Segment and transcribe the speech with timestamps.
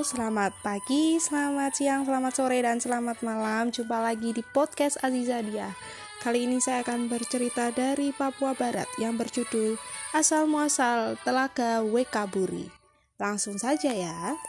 [0.00, 3.68] selamat pagi, selamat siang, selamat sore, dan selamat malam.
[3.68, 5.76] Jumpa lagi di podcast Azizadia.
[6.24, 9.76] Kali ini saya akan bercerita dari Papua Barat yang berjudul
[10.16, 12.72] Asal Muasal Telaga Wekaburi.
[13.20, 14.40] Langsung saja ya.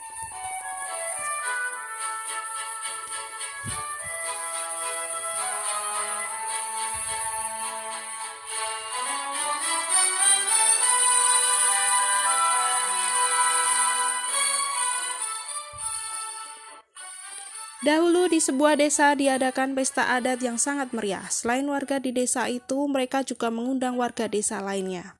[17.85, 21.29] Dahulu di sebuah desa diadakan pesta adat yang sangat meriah.
[21.29, 25.13] Selain warga di desa itu, mereka juga mengundang warga desa lainnya.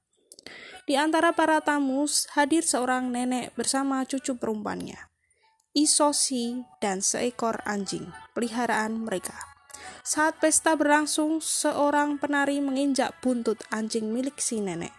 [0.89, 4.97] Di antara para tamu hadir seorang nenek bersama cucu perempuannya,
[5.77, 9.38] Isosi dan seekor anjing peliharaan mereka.
[10.02, 14.95] Saat pesta berlangsung, seorang penari menginjak buntut anjing milik si nenek.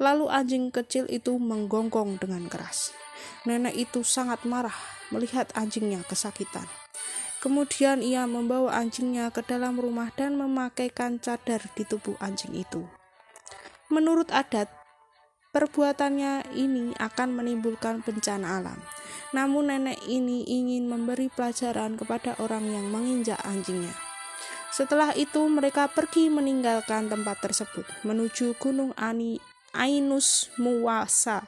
[0.00, 2.96] Lalu anjing kecil itu menggonggong dengan keras.
[3.44, 4.76] Nenek itu sangat marah
[5.12, 6.64] melihat anjingnya kesakitan.
[7.42, 12.86] Kemudian ia membawa anjingnya ke dalam rumah dan memakaikan cadar di tubuh anjing itu.
[13.90, 14.70] Menurut adat,
[15.50, 18.78] perbuatannya ini akan menimbulkan bencana alam.
[19.34, 23.90] Namun nenek ini ingin memberi pelajaran kepada orang yang menginjak anjingnya.
[24.70, 29.42] Setelah itu mereka pergi meninggalkan tempat tersebut menuju Gunung Ani
[29.74, 31.44] Ainus Muwasa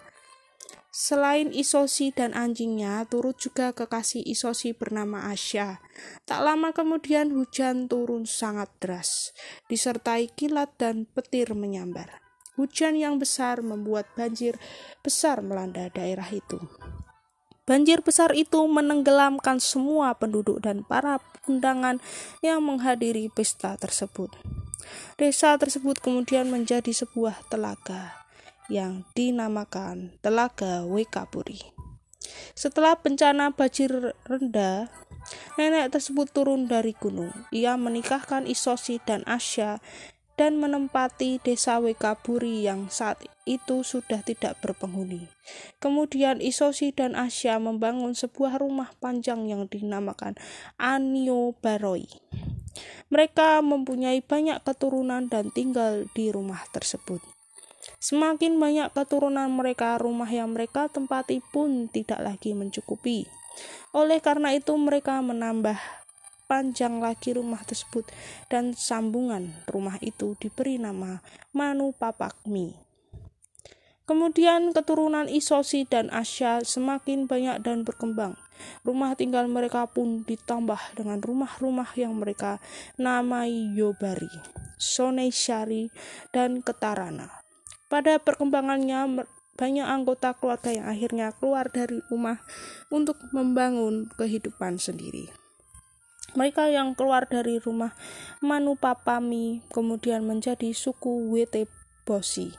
[0.94, 5.82] Selain Isosi dan anjingnya, turut juga kekasih Isosi bernama Asya.
[6.22, 9.34] Tak lama kemudian hujan turun sangat deras,
[9.66, 12.22] disertai kilat dan petir menyambar.
[12.54, 14.54] Hujan yang besar membuat banjir
[15.02, 16.62] besar melanda daerah itu.
[17.66, 21.18] Banjir besar itu menenggelamkan semua penduduk dan para
[21.50, 21.98] undangan
[22.38, 24.30] yang menghadiri pesta tersebut.
[25.18, 28.23] Desa tersebut kemudian menjadi sebuah telaga
[28.72, 31.60] yang dinamakan Telaga Wekapuri.
[32.54, 34.88] Setelah bencana banjir rendah,
[35.60, 37.32] nenek tersebut turun dari gunung.
[37.52, 39.82] Ia menikahkan Isosi dan Asya
[40.34, 45.30] dan menempati desa Wekaburi yang saat itu sudah tidak berpenghuni.
[45.78, 50.34] Kemudian Isosi dan Asya membangun sebuah rumah panjang yang dinamakan
[50.80, 52.08] Anio Baroi.
[53.12, 57.33] Mereka mempunyai banyak keturunan dan tinggal di rumah tersebut.
[58.04, 63.24] Semakin banyak keturunan mereka, rumah yang mereka tempati pun tidak lagi mencukupi.
[63.96, 65.80] Oleh karena itu, mereka menambah
[66.44, 68.04] panjang lagi rumah tersebut
[68.52, 71.24] dan sambungan rumah itu diberi nama
[71.56, 72.76] Manu Papakmi.
[74.04, 78.36] Kemudian keturunan Isosi dan Asya semakin banyak dan berkembang.
[78.84, 82.60] Rumah tinggal mereka pun ditambah dengan rumah-rumah yang mereka
[83.00, 84.28] namai Yobari,
[84.76, 85.88] Soneshari,
[86.36, 87.43] dan Ketarana.
[87.94, 89.22] Pada perkembangannya,
[89.54, 92.42] banyak anggota keluarga yang akhirnya keluar dari rumah
[92.90, 95.30] untuk membangun kehidupan sendiri.
[96.34, 97.94] Mereka yang keluar dari rumah
[98.42, 101.70] Manupapami kemudian menjadi suku Wete
[102.02, 102.50] Bosi.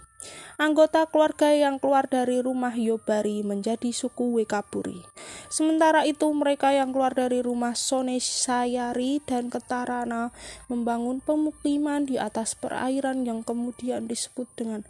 [0.56, 5.04] Anggota keluarga yang keluar dari rumah Yobari menjadi suku Wekaburi.
[5.52, 10.32] Sementara itu mereka yang keluar dari rumah Sonesayari dan Ketarana
[10.72, 14.88] membangun pemukiman di atas perairan yang kemudian disebut dengan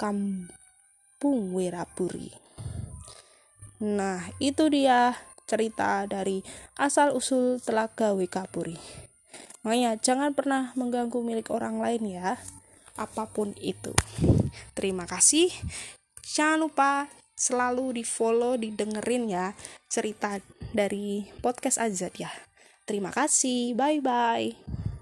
[0.00, 2.32] Kampung Werapuri.
[3.82, 6.40] Nah, itu dia cerita dari
[6.78, 8.78] asal-usul Telaga Wekapuri.
[9.62, 12.38] Makanya jangan pernah mengganggu milik orang lain ya,
[12.98, 13.94] apa pun itu.
[14.74, 15.50] Terima kasih.
[16.22, 16.90] Jangan lupa
[17.34, 19.54] selalu di follow, didengerin ya
[19.90, 20.38] cerita
[20.70, 22.30] dari podcast Azad ya.
[22.86, 23.74] Terima kasih.
[23.78, 24.82] Bye bye.